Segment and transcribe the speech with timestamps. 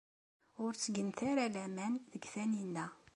[0.63, 2.85] Ur ttgent ara laman deg Taninna.